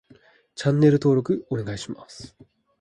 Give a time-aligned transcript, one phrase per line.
[0.55, 2.35] チャンネル登録お願いします